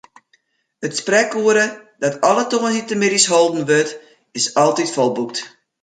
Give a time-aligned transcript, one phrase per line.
[0.87, 1.65] It sprekoere,
[2.03, 3.93] dat alle tongersdeitemiddeis holden wurdt,
[4.39, 5.37] is altyd folboekt.